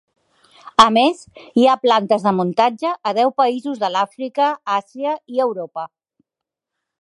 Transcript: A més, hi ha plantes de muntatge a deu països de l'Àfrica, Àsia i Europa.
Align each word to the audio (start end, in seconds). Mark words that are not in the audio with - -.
A 0.83 0.85
més, 0.93 1.19
hi 1.63 1.67
ha 1.67 1.75
plantes 1.83 2.25
de 2.27 2.33
muntatge 2.37 2.93
a 3.11 3.13
deu 3.19 3.35
països 3.43 3.83
de 3.85 3.91
l'Àfrica, 3.97 4.49
Àsia 4.79 5.15
i 5.37 5.45
Europa. 5.47 5.85